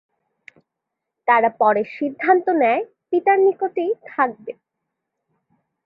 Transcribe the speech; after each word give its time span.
তারা 1.27 1.49
পরে 1.61 1.81
সিদ্ধান্ত 1.95 2.45
নেয় 2.61 2.81
পিতার 3.09 3.37
নিকটেই 3.45 3.91
থাকবে। 4.05 4.51